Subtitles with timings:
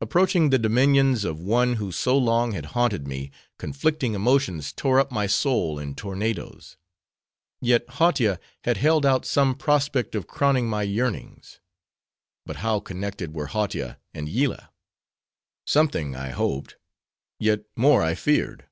[0.00, 5.12] Approaching the dominions of one who so long had haunted me, conflicting emotions tore up
[5.12, 6.76] my soul in tornadoes.
[7.60, 11.60] Yet Hautia had held out some prospect of crowning my yearnings.
[12.44, 14.70] But how connected were Hautia and Yillah?
[15.64, 16.74] Something I hoped;
[17.38, 18.66] yet more I feared.